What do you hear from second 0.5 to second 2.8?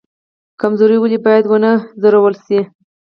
کمزوری ولې باید ونه ځورول شي؟